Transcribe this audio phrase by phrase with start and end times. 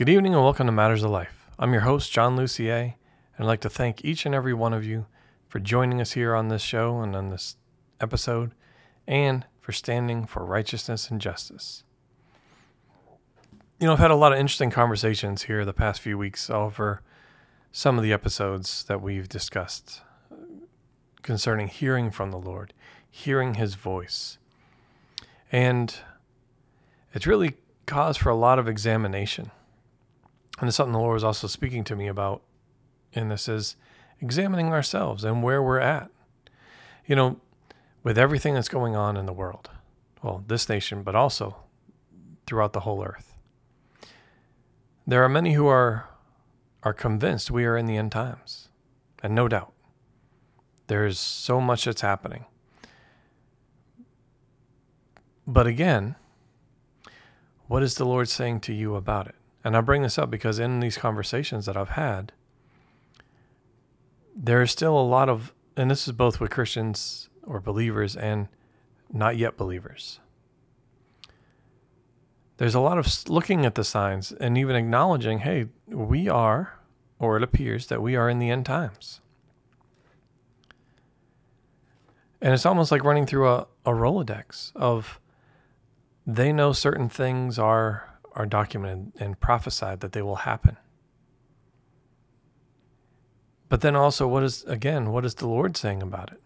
[0.00, 1.44] Good evening and welcome to Matters of Life.
[1.58, 2.94] I'm your host, John Lucier, and
[3.38, 5.04] I'd like to thank each and every one of you
[5.46, 7.58] for joining us here on this show and on this
[8.00, 8.54] episode,
[9.06, 11.84] and for standing for righteousness and justice.
[13.78, 17.02] You know, I've had a lot of interesting conversations here the past few weeks over
[17.70, 20.00] some of the episodes that we've discussed
[21.20, 22.72] concerning hearing from the Lord,
[23.10, 24.38] hearing His voice.
[25.52, 25.94] And
[27.12, 29.50] it's really cause for a lot of examination.
[30.60, 32.42] And it's something the Lord was also speaking to me about
[33.12, 33.76] in this is
[34.20, 36.10] examining ourselves and where we're at.
[37.06, 37.40] You know,
[38.04, 39.70] with everything that's going on in the world,
[40.22, 41.56] well, this nation, but also
[42.46, 43.34] throughout the whole earth.
[45.06, 46.10] There are many who are
[46.82, 48.68] are convinced we are in the end times.
[49.22, 49.72] And no doubt.
[50.86, 52.46] There's so much that's happening.
[55.46, 56.16] But again,
[57.66, 59.34] what is the Lord saying to you about it?
[59.62, 62.32] And I bring this up because in these conversations that I've had,
[64.34, 68.48] there is still a lot of, and this is both with Christians or believers and
[69.12, 70.20] not yet believers.
[72.56, 76.78] There's a lot of looking at the signs and even acknowledging, hey, we are,
[77.18, 79.20] or it appears that we are in the end times.
[82.40, 85.20] And it's almost like running through a, a Rolodex of
[86.26, 90.76] they know certain things are are documented and prophesied that they will happen.
[93.68, 96.40] But then also, what is, again, what is the Lord saying about it?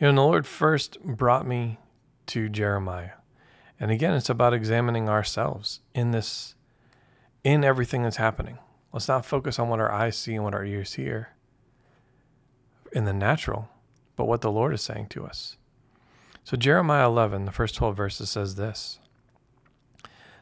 [0.00, 1.78] You know, the Lord first brought me
[2.26, 3.12] to Jeremiah.
[3.78, 6.54] And again, it's about examining ourselves in this,
[7.44, 8.58] in everything that's happening.
[8.92, 11.30] Let's not focus on what our eyes see and what our ears hear
[12.92, 13.68] in the natural,
[14.16, 15.56] but what the Lord is saying to us.
[16.44, 18.98] So, Jeremiah 11, the first 12 verses says this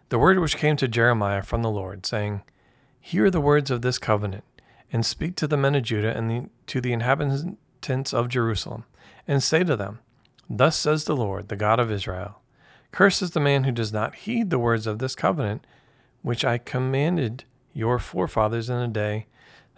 [0.08, 2.42] the word which came to Jeremiah from the Lord, saying,
[3.00, 4.44] Hear the words of this covenant,
[4.92, 8.84] and speak to the men of Judah and the, to the inhabitants of Jerusalem,
[9.26, 10.00] and say to them,
[10.48, 12.40] Thus says the Lord, the God of Israel
[12.92, 15.66] Cursed is the man who does not heed the words of this covenant,
[16.22, 19.26] which I commanded your forefathers in the day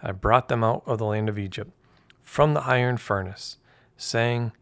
[0.01, 1.73] I brought them out of the land of Egypt,
[2.23, 3.57] from the iron furnace,
[3.97, 4.53] saying,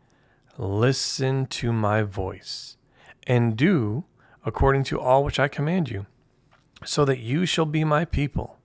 [0.57, 2.79] Listen to my voice,
[3.27, 4.05] and do
[4.47, 6.07] according to all which I command you,
[6.85, 8.59] so that you shall be my people,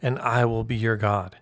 [0.00, 1.36] and I will be your God,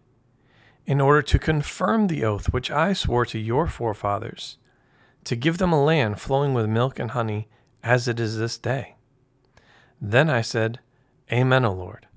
[0.87, 4.57] in order to confirm the oath which I swore to your forefathers,
[5.25, 7.49] to give them a land flowing with milk and honey,
[7.85, 8.97] as it is this day.
[10.01, 10.81] Then I said,
[11.31, 12.09] Amen, O Lord.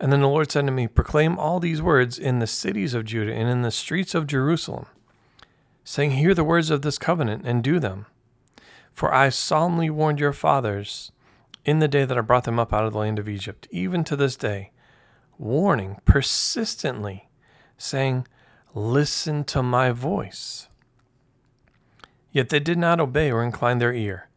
[0.00, 3.04] And then the Lord said to me, Proclaim all these words in the cities of
[3.04, 4.86] Judah and in the streets of Jerusalem,
[5.82, 8.06] saying, Hear the words of this covenant and do them.
[8.98, 11.12] For I solemnly warned your fathers
[11.64, 14.02] in the day that I brought them up out of the land of Egypt, even
[14.02, 14.72] to this day,
[15.38, 17.28] warning persistently,
[17.76, 18.26] saying,
[18.74, 20.66] Listen to my voice.
[22.32, 24.30] Yet they did not obey or incline their ear,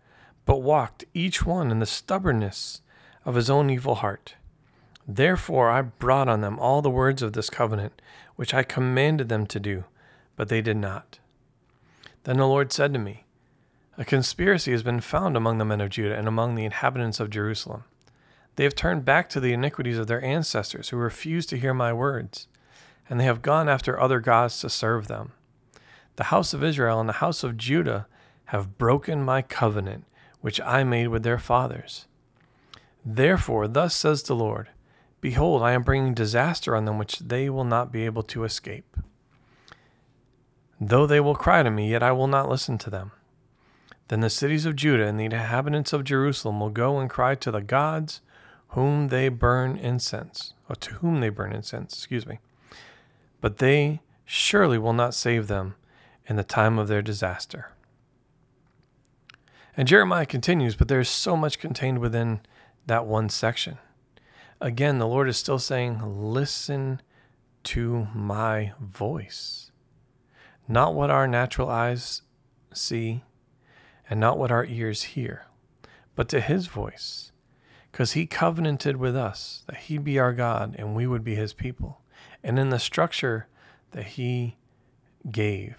[0.46, 2.82] but walked each one in the stubbornness
[3.26, 4.36] of his own evil heart.
[5.08, 8.00] Therefore I brought on them all the words of this covenant,
[8.36, 9.86] which I commanded them to do,
[10.36, 11.18] but they did not.
[12.26, 13.26] Then the Lord said to me,
[13.98, 17.30] a conspiracy has been found among the men of Judah and among the inhabitants of
[17.30, 17.84] Jerusalem.
[18.56, 21.94] They have turned back to the iniquities of their ancestors who refused to hear my
[21.94, 22.48] words,
[23.10, 25.34] and they have gone after other gods to serve them.
[26.16, 28.08] The house of Israel and the house of Judah
[28.46, 30.06] have broken my covenant,
[30.42, 32.06] which I made with their fathers.
[33.06, 34.70] Therefore, thus says the Lord
[35.22, 38.98] Behold, I am bringing disaster on them which they will not be able to escape.
[40.80, 43.12] Though they will cry to me, yet I will not listen to them.
[44.12, 47.50] Then the cities of Judah and the inhabitants of Jerusalem will go and cry to
[47.50, 48.20] the gods
[48.72, 52.40] whom they burn incense, or to whom they burn incense, excuse me.
[53.40, 55.76] But they surely will not save them
[56.28, 57.72] in the time of their disaster.
[59.78, 62.42] And Jeremiah continues, but there's so much contained within
[62.88, 63.78] that one section.
[64.60, 67.02] Again, the Lord is still saying, Listen
[67.64, 69.72] to my voice.
[70.68, 72.24] Not what our natural eyes
[72.74, 73.24] see,
[74.12, 75.46] and not what our ears hear,
[76.16, 77.32] but to his voice,
[77.90, 81.54] because he covenanted with us that he'd be our God and we would be his
[81.54, 82.02] people.
[82.44, 83.48] And in the structure
[83.92, 84.58] that he
[85.32, 85.78] gave,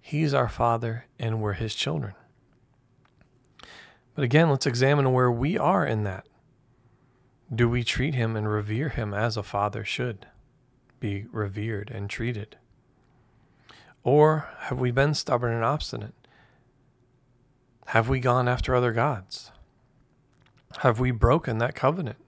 [0.00, 2.14] he's our father and we're his children.
[4.14, 6.26] But again, let's examine where we are in that.
[7.54, 10.24] Do we treat him and revere him as a father should
[11.00, 12.56] be revered and treated?
[14.04, 16.14] Or have we been stubborn and obstinate?
[17.92, 19.50] Have we gone after other gods?
[20.80, 22.18] Have we broken that covenant?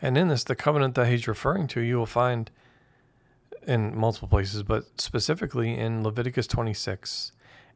[0.00, 2.52] And in this, the covenant that he's referring to, you will find
[3.66, 7.32] in multiple places, but specifically in Leviticus 26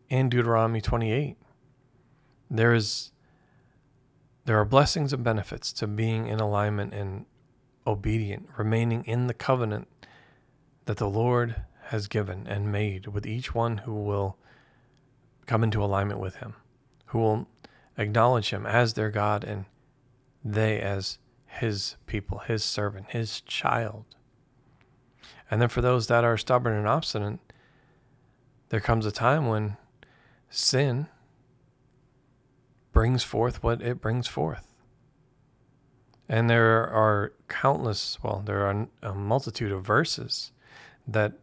[0.08, 1.37] and Deuteronomy 28.
[2.49, 3.11] There is
[4.44, 7.26] there are blessings and benefits to being in alignment and
[7.88, 9.88] obedient, remaining in the covenant
[10.85, 14.37] that the Lord has given and made with each one who will
[15.46, 16.55] come into alignment with him,
[17.06, 17.48] who will
[17.96, 19.66] acknowledge him as their God and
[20.44, 24.04] they as his people, his servant, his child.
[25.50, 27.38] And then for those that are stubborn and obstinate,
[28.70, 29.76] there comes a time when
[30.50, 31.06] sin
[32.92, 34.66] brings forth what it brings forth.
[36.28, 40.52] And there are countless, well, there are a multitude of verses
[41.06, 41.34] that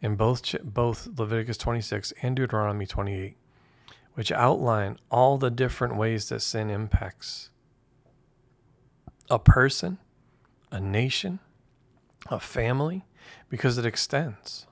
[0.00, 3.36] in both both Leviticus 26 and Deuteronomy 28
[4.14, 7.50] which outline all the different ways that sin impacts
[9.30, 9.98] a person,
[10.70, 11.40] a nation,
[12.28, 13.04] a family,
[13.48, 14.66] because it extends.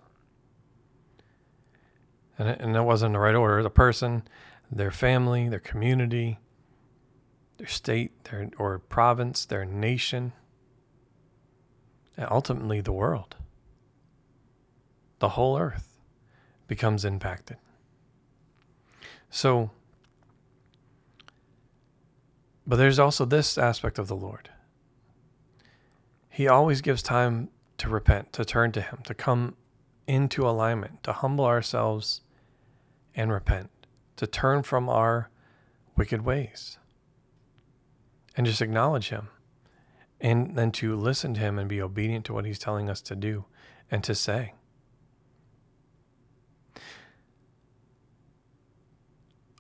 [2.39, 3.63] And, it, and that wasn't the right order.
[3.63, 4.23] The person,
[4.71, 6.39] their family, their community,
[7.59, 10.33] their state, their or province, their nation,
[12.17, 13.37] and ultimately the world.
[15.19, 15.99] The whole earth
[16.67, 17.59] becomes impacted.
[19.35, 19.71] So,
[22.67, 24.51] but there's also this aspect of the Lord.
[26.29, 27.49] He always gives time
[27.79, 29.57] to repent, to turn to Him, to come
[30.07, 32.21] into alignment, to humble ourselves
[33.15, 33.71] and repent,
[34.17, 35.31] to turn from our
[35.97, 36.77] wicked ways
[38.37, 39.29] and just acknowledge Him.
[40.21, 43.17] And then to listen to Him and be obedient to what He's telling us to
[43.17, 43.47] do
[43.91, 44.53] and to say.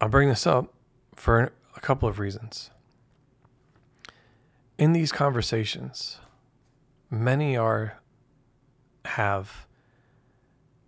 [0.02, 0.74] I'll bring this up
[1.14, 2.72] for a couple of reasons.
[4.76, 6.18] In these conversations,
[7.08, 8.00] many are,
[9.04, 9.64] have,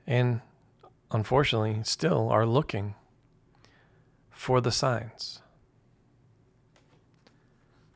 [0.05, 0.41] and
[1.13, 2.97] unfortunately still are looking
[4.31, 5.43] for the signs,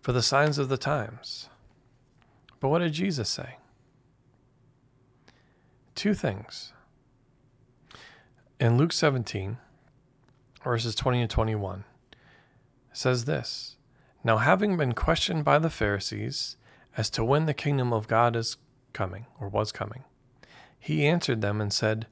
[0.00, 1.48] for the signs of the times.
[2.60, 3.56] But what did Jesus say?
[5.96, 6.72] Two things.
[8.60, 9.58] In Luke 17,
[10.62, 11.84] verses 20 and 21,
[12.92, 13.76] says this
[14.24, 16.56] Now, having been questioned by the Pharisees
[16.96, 18.56] as to when the kingdom of God is
[18.92, 20.04] coming, or was coming,
[20.78, 22.06] he answered them and said,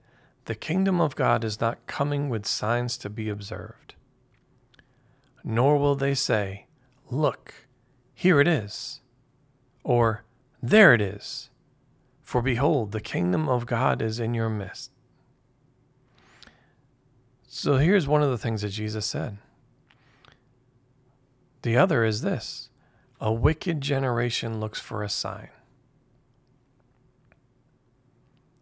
[0.44, 3.94] The kingdom of God is not coming with signs to be observed.
[5.42, 6.66] Nor will they say,
[7.10, 7.66] Look,
[8.14, 9.00] here it is,
[9.84, 10.24] or
[10.62, 11.50] There it is.
[12.22, 14.90] For behold, the kingdom of God is in your midst.
[17.58, 19.38] So here's one of the things that Jesus said.
[21.62, 22.68] The other is this
[23.18, 25.48] a wicked generation looks for a sign.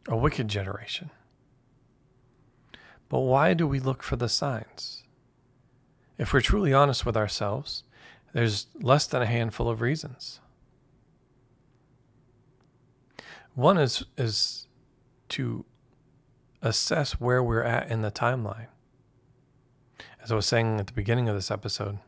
[0.06, 1.10] A wicked generation.
[3.08, 5.02] But why do we look for the signs?
[6.16, 7.82] If we're truly honest with ourselves,
[8.32, 10.38] there's less than a handful of reasons.
[13.56, 14.68] One is, is
[15.30, 15.64] to
[16.62, 18.68] assess where we're at in the timeline
[20.24, 21.98] as I was saying at the beginning of this episode,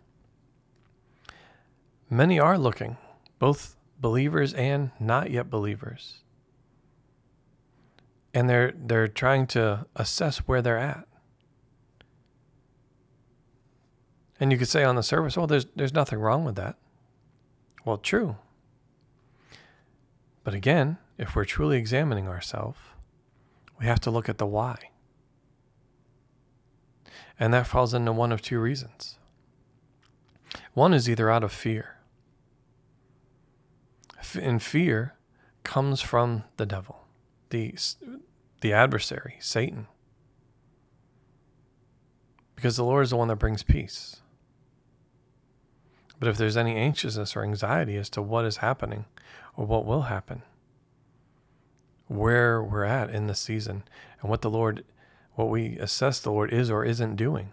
[2.08, 2.96] many are looking,
[3.38, 6.22] both believers and not yet believers.
[8.32, 11.06] And they're they're trying to assess where they're at.
[14.40, 16.76] And you could say on the surface, well, there's there's nothing wrong with that.
[17.84, 18.36] Well, true.
[20.42, 22.78] But again, if we're truly examining ourselves,
[23.78, 24.90] we have to look at the why.
[27.38, 29.18] And that falls into one of two reasons.
[30.72, 31.96] One is either out of fear,
[34.34, 35.14] and fear
[35.64, 37.04] comes from the devil,
[37.50, 37.74] the,
[38.60, 39.86] the adversary, Satan.
[42.54, 44.22] Because the Lord is the one that brings peace.
[46.18, 49.04] But if there's any anxiousness or anxiety as to what is happening
[49.56, 50.42] or what will happen,
[52.06, 53.82] where we're at in the season,
[54.20, 54.84] and what the Lord
[55.36, 57.52] what we assess the Lord is or isn't doing.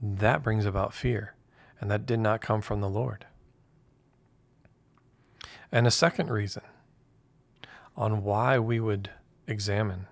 [0.00, 1.34] That brings about fear,
[1.80, 3.26] and that did not come from the Lord.
[5.70, 6.62] And a second reason
[7.96, 9.10] on why we would
[9.46, 10.06] examine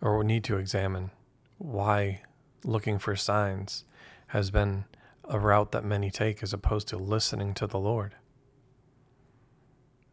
[0.00, 1.10] or need to examine
[1.58, 2.22] why
[2.64, 3.84] looking for signs
[4.28, 4.84] has been
[5.24, 8.14] a route that many take as opposed to listening to the Lord.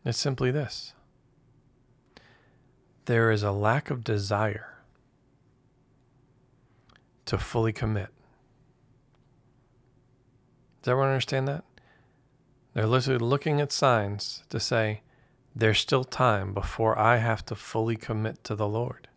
[0.03, 0.93] It's simply this
[3.05, 4.77] there is a lack of desire
[7.25, 8.09] to fully commit.
[10.81, 11.63] Does everyone understand that?
[12.73, 15.01] They're literally looking at signs to say,
[15.55, 19.07] there's still time before I have to fully commit to the Lord.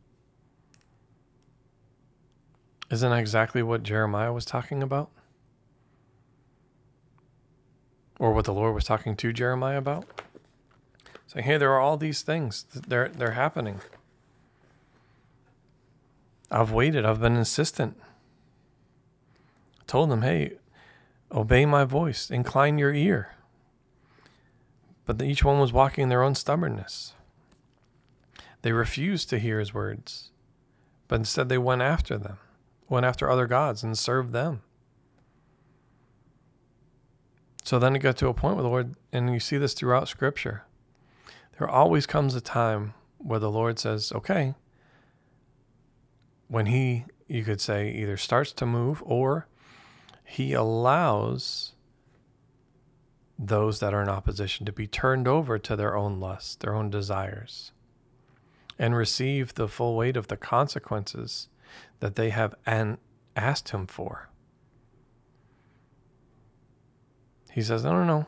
[2.91, 5.11] Isn't that exactly what Jeremiah was talking about?
[8.19, 10.05] Or what the Lord was talking to Jeremiah about?
[11.37, 12.65] Hey, there are all these things.
[12.75, 13.81] They're, they're happening.
[16.51, 17.05] I've waited.
[17.05, 17.99] I've been insistent.
[19.81, 20.55] I told them, hey,
[21.31, 23.35] obey my voice, incline your ear.
[25.05, 27.13] But each one was walking in their own stubbornness.
[28.63, 30.31] They refused to hear his words,
[31.07, 32.39] but instead they went after them,
[32.89, 34.63] went after other gods and served them.
[37.63, 40.09] So then it got to a point where the Lord, and you see this throughout
[40.09, 40.66] Scripture,
[41.59, 44.55] there always comes a time where the Lord says, okay,
[46.49, 49.47] when He, you could say, either starts to move or
[50.25, 51.73] He allows
[53.39, 56.91] those that are in opposition to be turned over to their own lusts, their own
[56.91, 57.73] desires,
[58.79, 61.49] and receive the full weight of the consequences
[62.01, 62.99] that they have and
[63.35, 64.29] asked him for.
[67.51, 68.27] He says, No, no, no.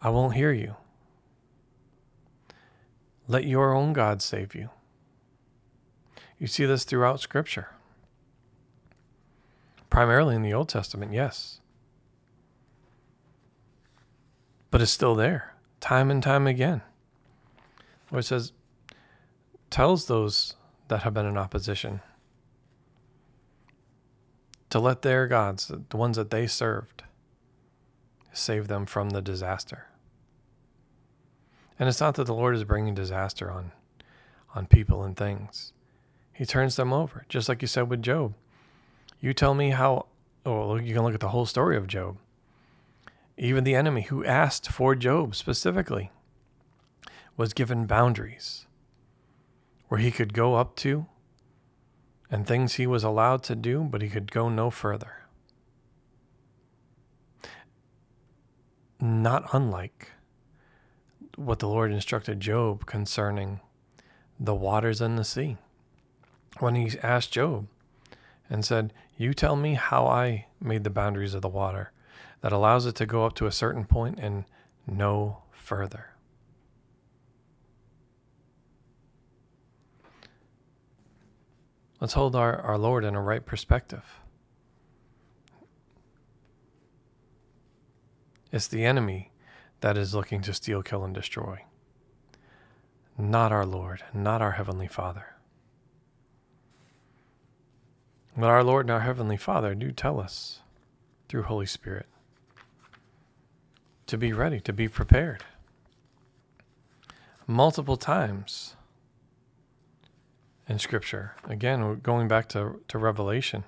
[0.00, 0.76] I won't hear you.
[3.28, 4.70] Let your own God save you.
[6.38, 7.68] You see this throughout Scripture.
[9.90, 11.60] Primarily in the Old Testament, yes
[14.76, 16.82] but it's still there time and time again.
[18.10, 18.52] Where it says,
[19.70, 20.54] tells those
[20.88, 22.02] that have been in opposition
[24.68, 27.04] to let their gods, the ones that they served,
[28.34, 29.86] save them from the disaster.
[31.78, 33.72] And it's not that the Lord is bringing disaster on,
[34.54, 35.72] on people and things.
[36.32, 38.34] He turns them over, just like you said with Job.
[39.20, 40.06] You tell me how,
[40.44, 42.16] oh, you can look at the whole story of Job
[43.38, 46.10] even the enemy who asked for Job specifically
[47.36, 48.66] was given boundaries
[49.88, 51.06] where he could go up to
[52.30, 55.26] and things he was allowed to do, but he could go no further.
[58.98, 60.12] Not unlike
[61.36, 63.60] what the Lord instructed Job concerning
[64.40, 65.56] the waters and the sea.
[66.58, 67.68] When he asked Job
[68.48, 71.92] and said, You tell me how I made the boundaries of the water
[72.40, 74.44] that allows it to go up to a certain point and
[74.86, 76.10] no further.
[82.00, 84.20] Let's hold our, our Lord in a right perspective.
[88.52, 89.32] It's the enemy
[89.80, 91.64] that is looking to steal, kill, and destroy,
[93.18, 95.34] not our Lord, not our Heavenly Father.
[98.36, 100.60] But our Lord and our Heavenly Father do tell us
[101.28, 102.06] through Holy Spirit
[104.06, 105.44] to be ready, to be prepared.
[107.46, 108.76] Multiple times
[110.68, 113.64] in Scripture, again, going back to, to Revelation,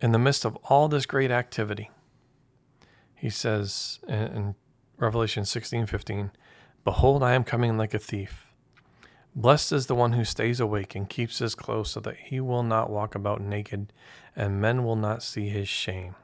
[0.00, 1.90] in the midst of all this great activity,
[3.18, 4.54] he says in,
[4.96, 6.30] Revelation 16 15,
[6.84, 8.46] Behold, I am coming like a thief.
[9.34, 12.62] Blessed is the one who stays awake and keeps his clothes so that he will
[12.62, 13.92] not walk about naked
[14.34, 16.14] and men will not see his shame.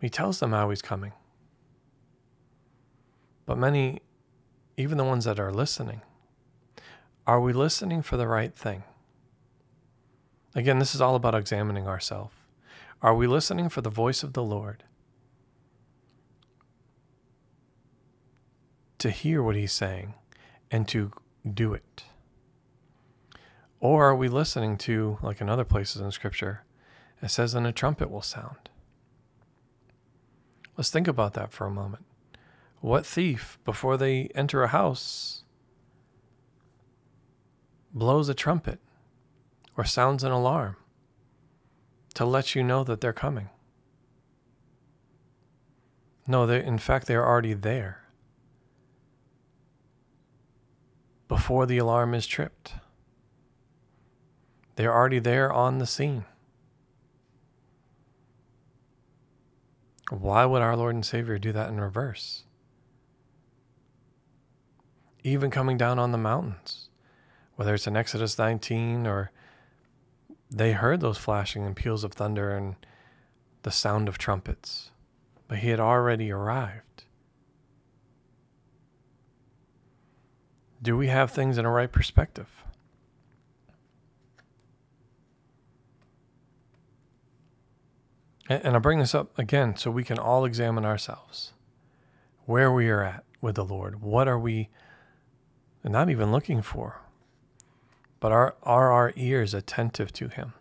[0.00, 1.12] He tells them how he's coming.
[3.46, 4.02] But many,
[4.76, 6.02] even the ones that are listening,
[7.26, 8.84] are we listening for the right thing?
[10.54, 12.34] Again, this is all about examining ourselves.
[13.02, 14.84] Are we listening for the voice of the Lord?
[18.98, 20.14] To hear what he's saying
[20.70, 21.10] and to
[21.52, 22.04] do it?
[23.80, 26.62] Or are we listening to, like in other places in Scripture,
[27.20, 28.70] it says, and a trumpet will sound?
[30.76, 32.04] Let's think about that for a moment.
[32.80, 35.42] What thief, before they enter a house,
[37.92, 38.78] blows a trumpet
[39.76, 40.76] or sounds an alarm
[42.14, 43.48] to let you know that they're coming?
[46.26, 48.02] No, they, in fact, they're already there
[51.28, 52.74] before the alarm is tripped.
[54.76, 56.24] They're already there on the scene.
[60.10, 62.44] Why would our Lord and Savior do that in reverse?
[65.24, 66.90] Even coming down on the mountains,
[67.56, 69.30] whether it's in Exodus 19 or
[70.52, 72.76] they heard those flashing and peals of thunder and
[73.62, 74.90] the sound of trumpets,
[75.48, 77.04] but he had already arrived.
[80.82, 82.48] Do we have things in a right perspective?
[88.48, 91.52] And I bring this up again so we can all examine ourselves
[92.44, 94.02] where we are at with the Lord.
[94.02, 94.68] What are we
[95.84, 97.01] not even looking for?
[98.22, 100.52] But are, are our ears attentive to Him?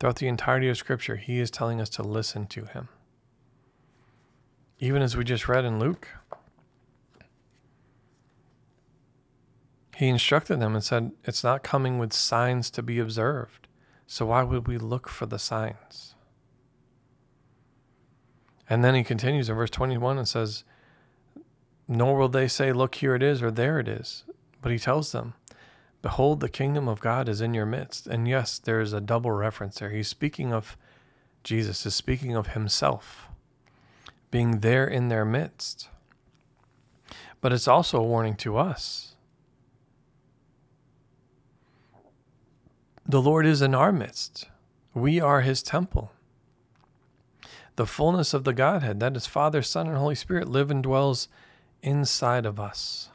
[0.00, 2.88] Throughout the entirety of Scripture, He is telling us to listen to Him.
[4.80, 6.08] Even as we just read in Luke,
[9.94, 13.68] He instructed them and said, It's not coming with signs to be observed.
[14.08, 16.16] So why would we look for the signs?
[18.68, 20.64] And then he continues in verse 21 and says,
[21.86, 24.24] Nor will they say, Look, here it is, or there it is.
[24.60, 25.34] But he tells them,
[26.04, 28.06] Behold, the kingdom of God is in your midst.
[28.06, 29.88] And yes, there is a double reference there.
[29.88, 30.76] He's speaking of
[31.42, 33.28] Jesus, is speaking of himself
[34.30, 35.88] being there in their midst.
[37.40, 39.14] But it's also a warning to us
[43.06, 44.50] The Lord is in our midst.
[44.92, 46.12] We are his temple.
[47.76, 51.28] The fullness of the Godhead, that is Father, Son, and Holy Spirit, live and dwells
[51.82, 53.08] inside of us.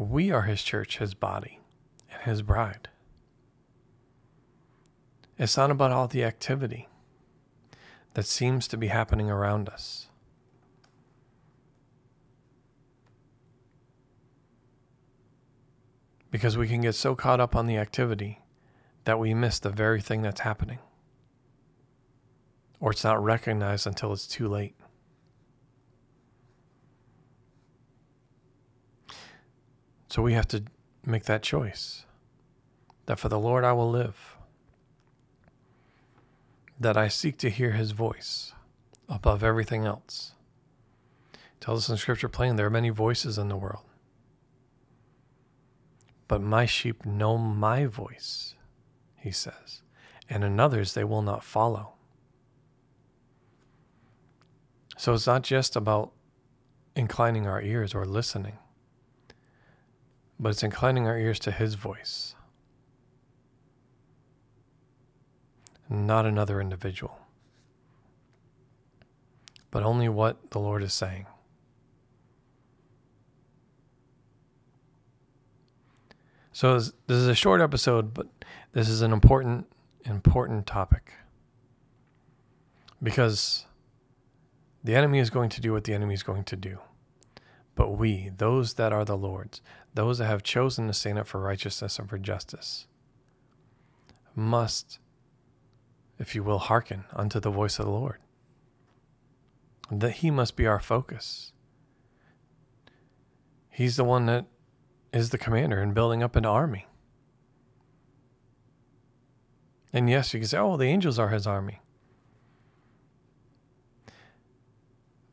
[0.00, 1.60] We are his church, his body,
[2.10, 2.88] and his bride.
[5.38, 6.88] It's not about all the activity
[8.14, 10.06] that seems to be happening around us.
[16.30, 18.40] because we can get so caught up on the activity
[19.04, 20.78] that we miss the very thing that's happening.
[22.78, 24.76] Or it's not recognized until it's too late.
[30.10, 30.64] So we have to
[31.06, 32.04] make that choice
[33.06, 34.36] that for the Lord I will live,
[36.78, 38.52] that I seek to hear his voice
[39.08, 40.32] above everything else.
[41.32, 43.84] It tells us in Scripture plain there are many voices in the world.
[46.26, 48.54] But my sheep know my voice,
[49.16, 49.82] he says,
[50.28, 51.94] and in others they will not follow.
[54.96, 56.10] So it's not just about
[56.96, 58.58] inclining our ears or listening,
[60.40, 62.34] but it's inclining our ears to his voice,
[65.90, 67.18] not another individual,
[69.70, 71.26] but only what the Lord is saying.
[76.52, 78.26] So this, is a short episode, but
[78.72, 79.66] this is an important,
[80.04, 81.12] important topic
[83.02, 83.66] because
[84.82, 86.78] the enemy is going to do what the enemy is going to do.
[87.74, 89.62] But we, those that are the Lord's,
[89.94, 92.86] those that have chosen to stand up for righteousness and for justice,
[94.34, 94.98] must,
[96.18, 98.18] if you will, hearken unto the voice of the Lord.
[99.90, 101.52] That He must be our focus.
[103.68, 104.46] He's the one that
[105.12, 106.86] is the commander in building up an army.
[109.92, 111.80] And yes, you can say, oh, the angels are his army.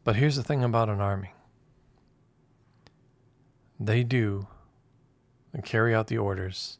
[0.04, 1.32] But here's the thing about an army
[3.80, 4.48] they do
[5.54, 6.78] and carry out the orders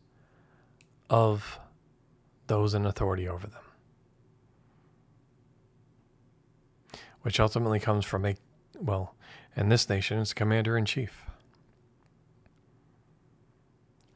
[1.10, 1.60] of
[2.48, 3.64] those in authority over them,
[7.22, 8.36] which ultimately comes from a,
[8.80, 9.16] well,
[9.56, 11.24] in this nation, it's commander in chief.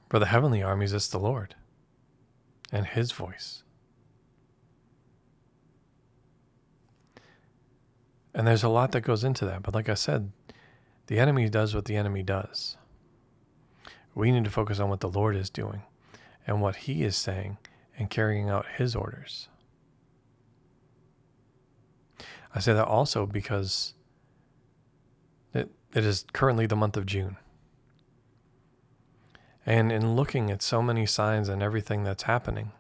[0.09, 1.55] For the heavenly armies, it's the Lord
[2.71, 3.63] and His voice.
[8.33, 9.61] And there's a lot that goes into that.
[9.61, 10.31] But like I said,
[11.11, 12.77] the enemy does what the enemy does.
[14.15, 15.81] We need to focus on what the Lord is doing
[16.47, 17.57] and what He is saying
[17.99, 19.49] and carrying out His orders.
[22.55, 23.93] I say that also because
[25.53, 27.35] it, it is currently the month of June.
[29.65, 32.71] And in looking at so many signs and everything that's happening,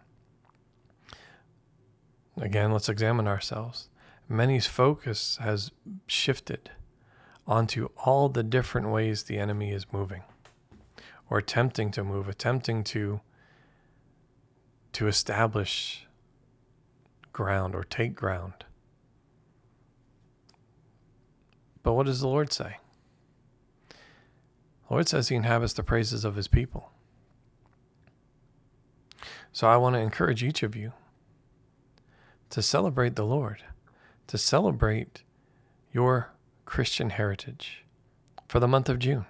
[2.37, 3.89] again, let's examine ourselves.
[4.29, 5.71] Many's focus has
[6.07, 6.71] shifted
[7.47, 10.23] onto all the different ways the enemy is moving
[11.29, 13.21] or attempting to move, attempting to
[14.93, 16.05] to establish
[17.31, 18.65] ground or take ground.
[21.81, 22.77] But what does the Lord say?
[23.89, 26.91] The Lord says he inhabits the praises of his people.
[29.53, 30.93] So I want to encourage each of you
[32.49, 33.63] to celebrate the Lord,
[34.27, 35.23] to celebrate
[35.93, 36.33] your
[36.71, 37.83] Christian heritage
[38.47, 39.25] for the month of June.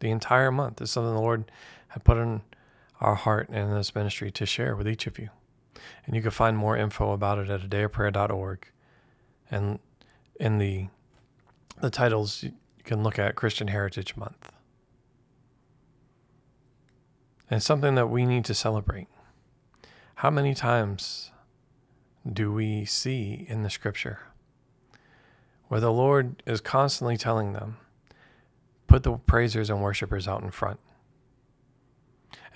[0.00, 1.52] The entire month is something the Lord
[1.88, 2.40] had put in
[3.02, 5.28] our heart and in this ministry to share with each of you.
[6.06, 8.66] And you can find more info about it at a day of adayofprayer.org.
[9.50, 9.78] And
[10.40, 10.88] in the
[11.82, 14.52] the titles you can look at Christian Heritage Month.
[17.50, 19.08] And something that we need to celebrate.
[20.14, 21.30] How many times
[22.26, 24.31] do we see in the scripture
[25.72, 27.78] where the Lord is constantly telling them,
[28.88, 30.78] put the praisers and worshipers out in front?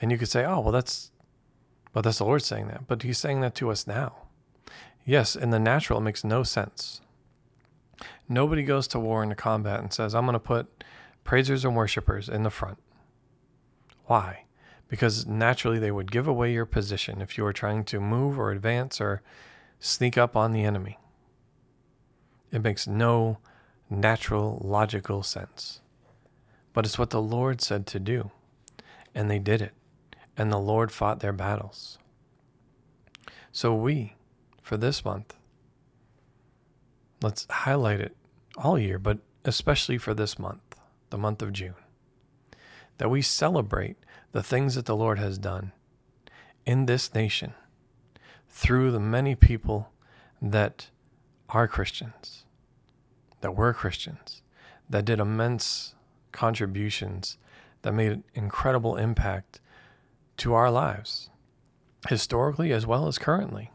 [0.03, 1.13] And you could say, oh, well, that's,
[1.95, 2.87] well, that's the Lord saying that.
[2.87, 4.17] But he's saying that to us now.
[5.07, 7.01] Yes, in the natural, it makes no sense.
[8.29, 10.85] Nobody goes to war into combat and says, I'm going to put
[11.25, 12.77] praisers and worshipers in the front.
[14.05, 14.45] Why?
[14.89, 18.51] Because naturally they would give away your position if you were trying to move or
[18.51, 19.23] advance or
[19.81, 20.99] sneak up on the enemy.
[22.51, 23.39] It makes no
[23.91, 25.81] natural, logical sense.
[26.73, 28.31] But it's what the Lord said to do,
[29.15, 29.73] and they did it,
[30.37, 31.99] and the Lord fought their battles.
[33.53, 34.15] So we,
[34.61, 35.35] for this month,
[37.23, 38.17] let's highlight it
[38.57, 40.61] all year, but especially for this month,
[41.11, 41.75] the month of June,
[42.99, 43.97] that we celebrate
[44.33, 45.73] the things that the Lord has done
[46.67, 47.55] in this nation
[48.49, 49.91] through the many people
[50.43, 50.91] that
[51.49, 52.45] are Christians,
[53.41, 54.43] that were Christians,
[54.89, 55.95] that did immense
[56.33, 57.39] contributions,
[57.83, 59.61] that made incredible impact
[60.39, 61.31] to our lives,
[62.09, 63.71] historically as well as currently.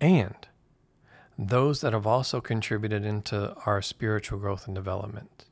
[0.00, 0.48] And
[1.38, 5.46] those that have also contributed into our spiritual growth and development.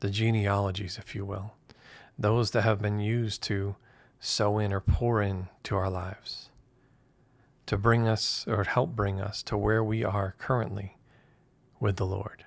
[0.00, 1.54] The genealogies, if you will,
[2.18, 3.76] those that have been used to
[4.20, 6.50] sow in or pour in to our lives,
[7.68, 10.96] to bring us or help bring us to where we are currently
[11.78, 12.46] with the Lord,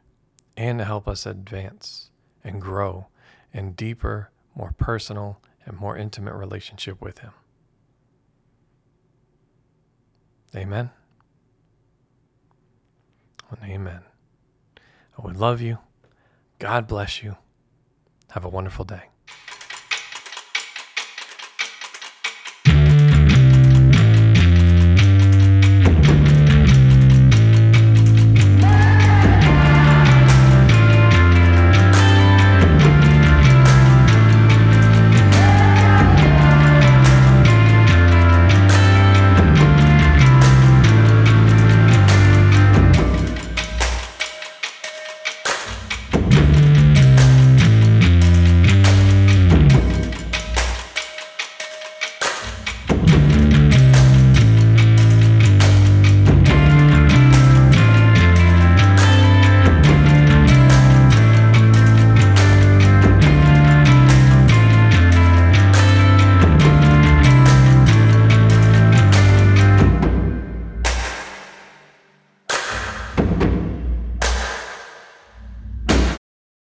[0.58, 2.10] and to help us advance
[2.44, 3.06] and grow
[3.54, 7.34] in deeper, more personal, and more intimate relationship with Him.
[10.56, 10.90] Amen.
[13.52, 14.02] And amen.
[14.78, 15.78] I would love you.
[16.58, 17.38] God bless you.
[18.32, 19.11] Have a wonderful day.